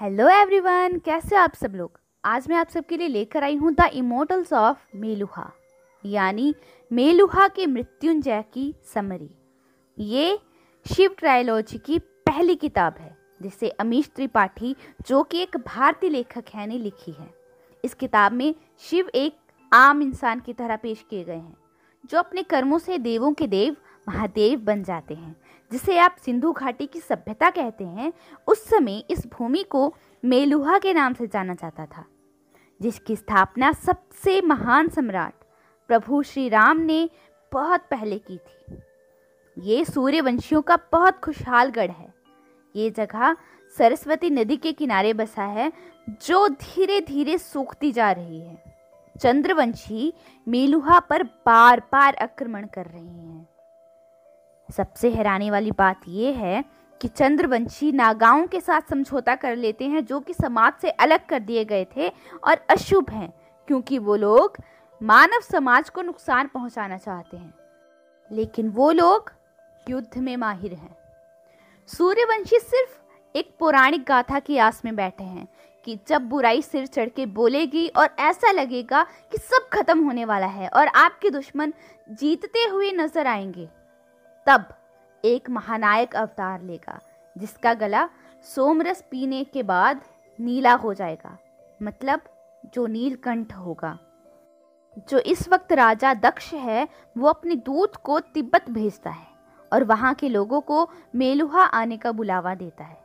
Hello 0.00 0.28
everyone, 0.28 0.98
कैसे 0.98 1.36
आप 1.36 1.54
सब 1.54 1.74
लोग? 1.74 1.98
आज 2.24 2.48
मैं 2.48 2.56
आप 2.56 2.68
सबके 2.68 2.96
लिए 2.96 3.08
लेकर 3.08 3.44
आई 3.44 3.54
हूँ 3.56 3.72
द 3.74 3.84
इमोटल्स 3.92 4.52
ऑफ़ 4.52 4.78
मेलुहा, 4.96 5.50
यानी 6.04 6.54
मेलुहा 6.90 7.46
के 7.48 7.66
मृत्युंजय 7.66 8.44
की 8.54 8.74
समरी। 8.94 9.30
ये 9.98 10.38
शिव 10.86 11.14
ट्रायोलॉजी 11.18 11.78
की 11.78 11.98
पहली 11.98 12.56
किताब 12.56 12.96
है, 12.98 13.16
जिसे 13.42 13.68
अमीश 13.70 14.10
त्रिपाठी, 14.16 14.74
जो 15.08 15.22
कि 15.22 15.42
एक 15.42 15.56
भारतीय 15.56 16.10
लेखक 16.10 16.54
है, 16.54 16.66
ने 16.66 16.78
लिखी 16.78 17.12
है। 17.12 17.30
इस 17.84 17.94
किताब 17.94 18.32
में 18.32 18.54
शिव 18.80 19.08
एक 19.14 19.38
आम 19.72 20.02
इंसान 20.02 20.40
की 20.40 20.52
तरह 20.52 20.76
पेश 20.76 21.04
किए 21.10 21.24
गए 21.24 21.34
हैं, 21.34 21.56
जो 22.04 22.18
अपने 22.18 22.42
कर्मों 22.42 22.78
से 22.78 22.98
देवों 22.98 23.32
के 23.32 23.46
देव 23.46 23.76
महादेव 24.08 24.60
बन 24.60 24.82
जाते 24.82 25.14
हैं, 25.14 25.36
जिसे 25.70 25.98
आप 25.98 26.16
सिंधु 26.24 26.52
घाटी 26.52 26.86
की 26.86 27.00
सभ्यता 27.00 27.50
कहते 27.50 27.84
हैं, 27.84 28.12
उस 28.46 28.64
समय 28.68 29.02
इस 29.10 29.26
भूमि 29.26 29.62
को 29.62 29.94
मेलुहा 30.24 30.78
के 30.78 30.92
नाम 30.94 31.14
से 31.14 31.26
जाना 31.26 31.54
जाता 31.54 31.86
था, 31.86 32.04
जिसकी 32.80 33.16
स्थापना 33.16 33.72
सबसे 33.72 34.40
महान 34.42 34.88
सम्राट 34.88 35.34
प्रभु 35.90 36.22
श्री 36.22 36.48
राम 36.48 36.80
ने 36.80 37.08
बहुत 37.52 37.86
पहले 37.90 38.18
की 38.18 38.36
थी। 38.36 38.78
ये 39.56 39.84
सूर्यवंशियों 39.84 40.62
का 40.62 40.78
बहुत 40.92 41.18
खुशहाल 41.18 41.70
गढ़ 41.70 41.90
है। 41.90 42.14
ये 42.74 42.90
जगह 42.90 43.36
सरस्वती 43.76 44.30
नदी 44.30 44.56
के 44.56 44.72
किनारे 44.72 45.12
बसा 45.14 45.44
है, 45.44 45.72
जो 46.26 46.48
धीरे 46.48 47.00
धीरे 47.00 47.38
सूखती 47.38 47.92
जा 47.92 48.10
रही 48.12 48.40
है। 48.40 48.62
चंद्रवंशी 49.20 50.12
मेलुहा 50.46 50.98
पर 51.00 51.22
बार 51.22 51.80
बार 51.92 52.14
आक्रमण 52.14 52.66
कर 52.66 52.86
रहे 52.86 53.04
हैं। 53.04 53.55
सबसे 54.68 55.10
हैरानी 55.10 55.50
वाली 55.50 55.70
बात 55.70 56.00
यह 56.08 56.38
है 56.38 56.64
कि 57.00 57.08
चंद्रवंशी 57.08 57.92
नागाओं 57.92 58.46
के 58.46 58.60
साथ 58.60 58.80
समझौता 58.90 59.34
कर 59.34 59.56
लेते 59.56 59.84
हैं 59.84 60.04
जो 60.04 60.20
कि 60.20 60.34
समाज 60.34 60.72
से 60.80 60.90
अलग 60.90 61.26
कर 61.26 61.40
दिए 61.40 61.64
गए 61.64 61.86
थे 61.96 62.08
और 62.44 62.56
अशुभ 62.70 63.10
हैं, 63.10 63.32
क्योंकि 63.68 63.98
वो 63.98 64.16
लोग 64.16 64.56
मानव 65.02 65.40
समाज 65.40 65.90
को 65.90 66.02
नुकसान 66.02 66.46
पहुंचाना 66.46 66.98
चाहते 66.98 67.36
हैं। 67.36 67.54
लेकिन 68.30 68.68
वो 68.68 68.90
लोग 68.92 69.32
युद्ध 69.90 70.18
में 70.18 70.36
माहिर 70.36 70.74
हैं। 70.74 70.96
सूर्यवंशी 71.86 72.58
सिर्फ़ 72.58 72.98
एक 73.34 73.54
पौराणिक 73.58 74.04
गाथा 74.04 74.38
की 74.38 74.58
आस 74.58 74.82
में 74.84 74.96
बैठे 74.96 75.24
हैं 75.24 75.48
कि 75.86 75.98
जब 76.08 76.22
बुराई 76.22 76.62
सिर 76.62 76.86
चढ़ 76.86 77.08
के 77.08 77.26
बोलेगी 77.26 77.86
और 77.88 78.08
ऐसा 78.18 78.50
लगेगा 78.50 79.02
कि 79.02 79.38
सब 79.38 79.68
खत्म 79.72 80.04
होने 80.04 80.24
वाला 80.24 80.46
है 80.46 80.68
और 80.68 80.86
आपके 80.86 81.30
दुश्मन 81.30 81.72
जीतते 82.10 82.64
हुए 82.64 82.92
नज़र 82.92 83.26
आएँगे। 83.26 83.68
तब 84.46 84.68
एक 85.24 85.50
महानायक 85.50 86.16
अवतार 86.16 86.62
लेगा, 86.62 86.98
जिसका 87.36 87.74
गला 87.74 88.08
सोमरस 88.44 89.04
पीने 89.10 89.44
के 89.44 89.62
बाद 89.62 90.00
नीला 90.40 90.72
हो 90.72 90.94
जाएगा 90.94 91.38
मतलब 91.82 92.20
जो 92.74 92.86
नीलकंठ 92.86 93.52
होगा। 93.52 93.98
जो 95.08 95.18
इस 95.18 95.48
वक्त 95.48 95.72
राजा 95.72 96.14
दक्ष 96.14 96.52
है, 96.54 96.88
वो 97.18 97.28
अपने 97.28 97.54
दूत 97.56 97.96
को 97.96 98.20
तिब्बत 98.20 98.70
भेजता 98.70 99.10
है 99.10 99.26
और 99.72 99.84
वहाँ 99.84 100.14
के 100.14 100.28
लोगों 100.28 100.60
को 100.60 100.88
मेलुहा 101.14 101.62
आने 101.62 101.96
का 101.96 102.12
बुलावा 102.12 102.54
देता 102.54 102.84
है। 102.84 102.98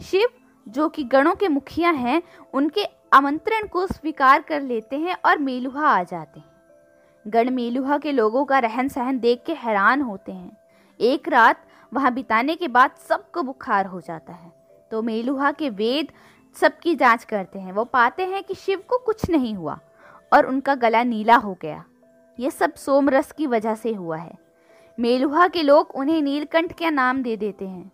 शिव, 0.00 0.28
जो 0.68 0.88
कि 0.88 1.04
गणों 1.04 1.34
के 1.34 1.48
मुखिया 1.48 1.90
हैं, 1.90 2.22
उनके 2.54 2.84
आमंत्रण 3.12 3.66
को 3.68 3.86
स्वीकार 3.86 4.42
कर 4.42 4.62
लेते 4.62 4.98
हैं 4.98 5.16
और 5.24 5.38
मेलुहा 5.38 5.86
आ 5.86 6.02
जाते 6.02 6.40
हैं। 6.40 6.50
गण 7.28 7.50
मेलुहा 7.50 7.98
के 7.98 8.12
लोगों 8.12 8.44
का 8.44 8.58
रहन 8.58 8.88
सहन 8.88 9.18
देख 9.18 9.42
के 9.46 9.54
हैरान 9.54 10.02
होते 10.02 10.32
हैं। 10.32 10.59
एक 11.00 11.28
रात 11.28 11.66
वहाँ 11.92 12.12
बिताने 12.14 12.54
के 12.56 12.68
बाद 12.68 12.90
सबको 13.08 13.42
बुखार 13.42 13.86
हो 13.86 14.00
जाता 14.00 14.32
है। 14.32 14.52
तो 14.90 15.02
मेलुहा 15.02 15.52
के 15.52 15.70
वेद 15.70 16.12
सबकी 16.56 16.94
जाँच 16.94 17.24
करते 17.24 17.58
हैं। 17.58 17.72
वो 17.72 17.84
पाते 17.84 18.26
हैं 18.26 18.42
कि 18.44 18.54
शिव 18.54 18.82
को 18.88 18.98
कुछ 18.98 19.30
नहीं 19.30 19.54
हुआ 19.54 19.78
और 20.32 20.46
उनका 20.46 20.74
गला 20.74 21.02
नीला 21.02 21.36
हो 21.36 21.56
गया। 21.62 21.84
ये 22.38 22.50
सब 22.50 22.74
सोमरस 22.74 23.32
की 23.32 23.46
वजह 23.46 23.74
से 23.74 23.92
हुआ 23.92 24.16
है। 24.16 24.38
मेलुहा 24.98 25.48
के 25.48 25.62
लोग 25.62 25.90
उन्हें 25.94 26.22
नीलकंठ 26.22 26.72
का 26.72 26.90
नाम 26.90 27.22
दे 27.22 27.36
देते 27.36 27.68
हैं। 27.68 27.90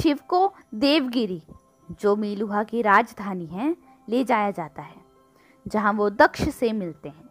शिव 0.00 0.18
को 0.28 0.54
देवगिरी, 0.74 1.42
जो 2.00 2.16
मेलुहा 2.16 2.62
की 2.62 2.82
राजधानी 2.82 3.46
है, 3.46 3.76
ले 4.08 4.24
जाया 4.24 4.50
जाता 4.50 4.82
है, 4.82 4.96
जहाँ 5.68 5.92
वो 5.92 6.10
दक्ष 6.10 6.48
से 6.48 6.72
मिलते 6.72 7.08
हैं। 7.08 7.28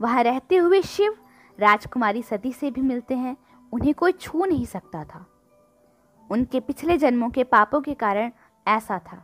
वहाँ 0.00 0.22
रहते 0.22 0.56
हुए 0.56 0.82
शिव 0.82 1.16
राजकुमारी 1.58 2.22
सती 2.22 2.52
से 2.52 2.70
भी 2.70 2.80
मिलते 2.80 3.14
हैं। 3.14 3.36
उन्हें 3.76 3.94
कोई 3.94 4.12
छू 4.12 4.44
नहीं 4.44 4.66
सकता 4.66 5.02
था। 5.04 5.24
उनके 6.30 6.60
पिछले 6.60 6.96
जन्मों 6.98 7.28
के 7.30 7.44
पापों 7.44 7.80
के 7.80 7.94
कारण 7.94 8.30
ऐसा 8.66 8.98
था। 8.98 9.18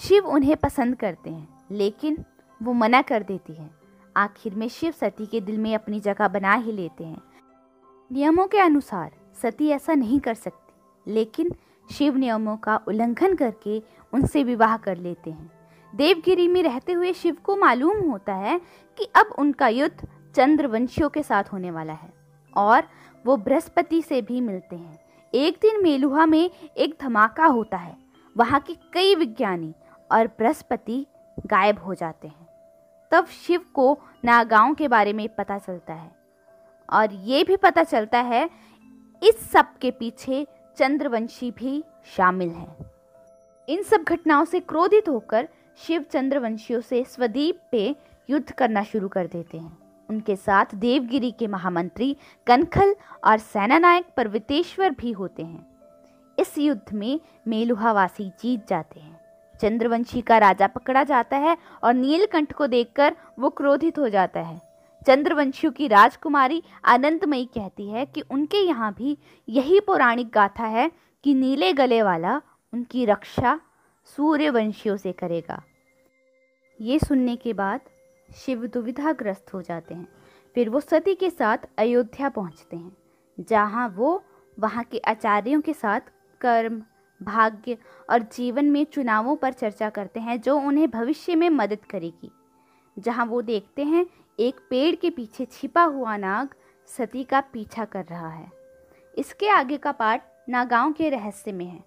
शिव 0.00 0.26
उन्हें 0.26 0.56
पसंद 0.56 0.96
करते 0.96 1.30
हैं, 1.30 1.48
लेकिन 1.70 2.24
वो 2.60 2.72
मना 2.72 3.00
कर 3.02 3.22
देती 3.22 3.54
है। 3.54 3.70
आखिर 4.16 4.54
में 4.54 4.68
शिव 4.68 4.92
सती 4.92 5.26
के 5.26 5.40
दिल 5.40 5.58
में 5.58 5.74
अपनी 5.74 6.00
जगह 6.00 6.28
बना 6.28 6.54
ही 6.54 6.72
लेते 6.72 7.04
हैं। 7.04 7.20
नियमों 8.10 8.46
के 8.46 8.58
अनुसार 8.58 9.10
सती 9.42 9.68
ऐसा 9.70 9.94
नहीं 9.94 10.20
कर 10.20 10.34
सकती, 10.34 11.12
लेकिन 11.12 11.52
शिव 11.88 12.16
नियमों 12.16 12.56
का 12.56 12.80
उल्लंघन 12.88 13.34
करके 13.34 13.82
उनसे 14.12 14.44
विवाह 14.44 14.76
कर 14.76 14.96
लेते 14.98 15.30
हैं। 15.30 15.50
देवगिरी 15.92 16.48
में 16.48 16.62
रहते 16.62 16.92
हुए 16.92 17.12
शिव 17.12 17.36
को 17.44 17.56
मालूम 17.56 18.10
होता 18.10 18.34
है 18.36 18.60
कि 18.98 19.10
अब 19.16 19.34
उनका 19.38 19.68
युद्ध 19.68 20.08
चंद्रवंशियों 20.34 21.08
के 21.08 21.22
साथ 21.22 21.52
होने 21.52 21.70
वाला 21.70 21.92
है, 21.92 22.12
और 22.56 22.82
वो 23.26 23.36
बृहस्पति 23.36 24.02
से 24.02 24.22
भी 24.22 24.40
मिलते 24.40 24.76
हैं। 24.76 24.98
एक 25.34 25.58
दिन 25.62 25.82
मेलुहा 25.82 26.26
में 26.26 26.50
एक 26.76 26.96
धमाका 27.00 27.46
होता 27.46 27.76
है। 27.76 27.96
वहाँ 28.36 28.60
के 28.60 28.74
कई 28.92 29.14
विज्ञानी 29.14 29.74
और 30.12 30.26
बृहस्पति 30.26 31.06
गायब 31.46 31.78
हो 31.78 31.94
जाते 31.94 32.28
हैं। 32.28 32.48
तब 33.10 33.26
शिव 33.26 33.60
को 33.74 33.98
नागाओं 34.24 34.74
के 34.74 34.88
बारे 34.88 35.12
में 35.12 35.28
पता 35.28 35.58
चलता 35.58 35.94
है 35.94 36.10
और 36.92 37.12
ये 37.12 37.44
भी 37.44 37.56
पता 37.56 37.82
चलता 37.82 38.18
है, 38.18 38.50
इस 39.22 39.50
सब 39.50 39.78
के 39.78 39.90
पीछे 39.90 40.46
चंद्रवंशी 40.76 41.50
भी 41.50 41.84
शामिल 42.16 42.48
हैं। 42.48 42.76
इन 43.68 43.82
सब 43.82 44.02
घटनाओं 44.02 44.44
से 44.44 44.60
क्रोधित 44.60 45.08
होकर 45.08 45.48
शिव 45.78 46.02
चंद्रवंशियों 46.02 46.80
से 46.80 47.04
स्वदीप 47.04 47.60
पे 47.70 47.96
युद्ध 48.30 48.52
करना 48.52 48.82
शुरू 48.82 49.08
कर 49.08 49.26
देते 49.26 49.58
हैं। 49.58 49.81
उनके 50.12 50.36
साथ 50.36 50.74
देवगिरी 50.74 51.30
के 51.30 51.46
महामंत्री 51.46 52.16
कनखल 52.46 52.94
और 53.24 53.38
सेनानायक 53.38 54.06
पर्वतेश्वर 54.16 54.90
भी 54.90 55.12
होते 55.12 55.42
हैं। 55.42 55.66
इस 56.38 56.58
युद्ध 56.58 56.92
में 56.92 57.20
मेलुहावासी 57.48 58.28
जीत 58.40 58.68
जाते 58.68 59.00
हैं। 59.00 59.20
चंद्रवंशी 59.60 60.20
का 60.20 60.38
राजा 60.38 60.66
पकड़ा 60.66 61.02
जाता 61.04 61.36
है 61.36 61.56
और 61.84 61.94
नीलकंठ 61.94 62.52
को 62.52 62.66
देखकर 62.66 63.16
वो 63.38 63.50
क्रोधित 63.50 63.98
हो 63.98 64.08
जाता 64.08 64.40
है। 64.40 64.60
चंद्रवंशियों 65.06 65.72
की 65.72 65.86
राजकुमारी 65.88 66.62
आनंदमयी 66.84 67.44
कहती 67.44 67.88
है 67.90 68.06
कि 68.06 68.20
उनके 68.20 68.56
यहाँ 68.56 68.92
भी 68.94 69.16
यही 69.48 69.80
पौराणिक 69.80 70.30
गाथा 70.30 70.66
है 70.66 70.90
कि 71.24 71.34
नीले 71.34 71.72
गले 71.72 72.02
वाला 72.02 72.40
उनकी 72.72 73.04
रक्षा 73.04 73.60
सूर्यवंशियों 74.16 74.96
से 74.96 75.12
करेगा। 75.12 75.62
ये 76.80 76.98
सुनने 76.98 77.36
के 77.36 77.52
बाद 77.52 77.80
शिव 78.36 78.66
दुविधाग्रस्त 78.66 79.52
हो 79.54 79.62
जाते 79.62 79.94
हैं। 79.94 80.08
फिर 80.56 80.68
वो 80.70 80.80
सती 80.80 81.14
के 81.14 81.30
साथ 81.30 81.58
अयोध्या 81.78 82.28
पहुँचते 82.28 82.76
हैं, 82.76 82.96
जहाँ 83.38 83.88
वो 83.88 84.22
वहाँ 84.58 84.84
के 84.84 84.98
आचार्यों 84.98 85.60
के 85.60 85.72
साथ 85.72 86.00
कर्म, 86.40 86.82
भाग्य 87.20 87.76
और 88.08 88.22
जीवन 88.32 88.64
में 88.64 88.84
चुनावों 88.84 89.36
पर 89.36 89.52
चर्चा 89.52 89.90
करते 89.90 90.20
हैं, 90.20 90.40
जो 90.40 90.58
उन्हें 90.58 90.90
भविष्य 90.90 91.34
में 91.34 91.48
मदद 91.50 91.84
करेगी। 91.90 92.30
जहाँ 92.96 93.26
वो 93.26 93.42
देखते 93.42 93.84
हैं, 93.84 94.06
एक 94.38 94.60
पेड़ 94.70 94.94
के 94.94 95.10
पीछे 95.10 95.44
छिपा 95.44 95.82
हुआ 95.82 96.16
नाग 96.16 96.54
सती 96.88 97.24
का 97.24 97.40
पीछा 97.42 97.84
कर 97.84 98.04
रहा 98.04 98.28
है। 98.28 98.50
इसके 99.14 99.48
आगे 99.48 99.76
का 99.76 99.92
पार्ट 99.92 100.22
नागांव 100.48 100.92
के 100.92 101.08
रहस्य 101.10 101.52
में 101.52 101.64
है, 101.66 101.82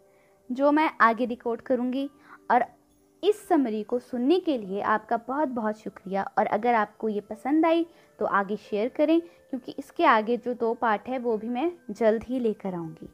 जो 0.49 0.71
मैं 0.71 0.89
आगे 1.01 1.25
रिकॉर्ड 1.25 1.61
करूँगी 1.61 2.09
और 2.51 2.65
इस 3.25 3.47
समरी 3.47 3.81
को 3.83 3.99
सुनने 3.99 4.39
के 4.39 4.57
लिए 4.57 4.81
आपका 4.83 5.17
बहुत 5.17 5.49
बहुत 5.49 5.79
शुक्रिया। 5.79 6.23
और 6.37 6.45
अगर 6.47 6.73
आपको 6.73 7.09
ये 7.09 7.21
पसंद 7.21 7.65
आई 7.65 7.85
तो 8.19 8.25
आगे 8.25 8.55
शेयर 8.61 8.87
करें, 8.87 9.19
क्योंकि 9.21 9.75
इसके 9.79 10.05
आगे 10.05 10.37
जो 10.37 10.53
दो 10.53 10.73
पार्ट 10.73 11.07
है, 11.07 11.19
वो 11.19 11.37
भी 11.37 11.49
मैं 11.49 11.71
जल्द 11.91 12.23
ही 12.23 12.39
लेकर 12.39 12.73
आऊँगी। 12.73 13.09